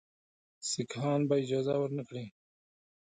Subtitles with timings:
[0.69, 2.25] سیکهان به اجازه ورنه کړي.